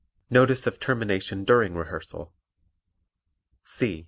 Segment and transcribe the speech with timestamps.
[0.31, 2.33] Notice of Termination During Rehearsal
[3.65, 3.99] C.